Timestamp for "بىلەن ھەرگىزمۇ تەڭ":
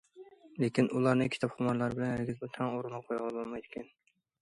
2.01-2.73